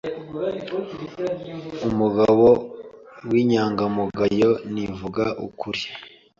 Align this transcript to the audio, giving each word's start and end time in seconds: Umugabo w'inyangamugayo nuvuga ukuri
Umugabo 1.87 2.45
w'inyangamugayo 3.29 4.49
nuvuga 4.71 5.25
ukuri 5.47 5.83